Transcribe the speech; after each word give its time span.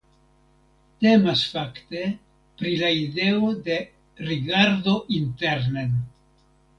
Temas 1.03 1.41
fakte 1.49 2.07
pri 2.61 2.71
la 2.83 2.89
ideo 3.01 3.51
de 3.67 3.77
«rigardo 4.31 4.95
internen». 5.19 5.93